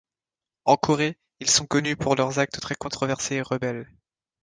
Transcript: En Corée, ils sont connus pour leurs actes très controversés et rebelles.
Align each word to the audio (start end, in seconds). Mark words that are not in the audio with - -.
En 0.65 0.77
Corée, 0.77 1.15
ils 1.41 1.47
sont 1.51 1.67
connus 1.67 1.95
pour 1.95 2.15
leurs 2.15 2.39
actes 2.39 2.59
très 2.59 2.73
controversés 2.73 3.35
et 3.35 3.41
rebelles. 3.43 3.87